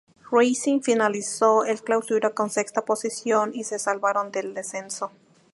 [0.31, 5.11] Racing finalizó el Clausura en sexta posición y se salvaron del descenso.